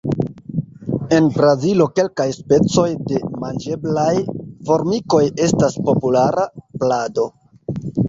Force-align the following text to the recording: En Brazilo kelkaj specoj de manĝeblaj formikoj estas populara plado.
En 1.17 1.27
Brazilo 1.35 1.87
kelkaj 1.99 2.27
specoj 2.39 2.87
de 3.11 3.21
manĝeblaj 3.45 4.09
formikoj 4.73 5.23
estas 5.49 5.81
populara 5.93 6.51
plado. 6.83 7.33